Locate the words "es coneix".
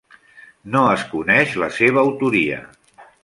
0.93-1.53